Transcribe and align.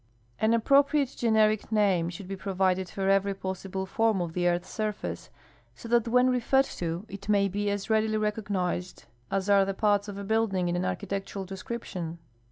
An 0.39 0.59
apj)ropriate 0.59 1.15
generic 1.15 1.71
name 1.71 2.09
should 2.09 2.27
be 2.27 2.35
provided 2.35 2.89
for 2.89 3.07
every 3.07 3.35
possible 3.35 3.85
form 3.85 4.19
of 4.19 4.33
the 4.33 4.47
earth's 4.47 4.71
surface, 4.71 5.29
so 5.75 5.87
that 5.89 6.07
when 6.07 6.31
referred 6.31 6.65
to 6.65 7.05
it 7.07 7.29
may 7.29 7.47
be 7.47 7.69
as 7.69 7.87
readily 7.87 8.17
recognized 8.17 9.05
as 9.29 9.47
are 9.47 9.63
the 9.63 9.75
parts 9.75 10.07
of 10.07 10.17
a 10.17 10.23
building 10.23 10.67
in 10.67 10.75
an 10.75 10.85
architectural 10.85 11.45
description. 11.45 12.17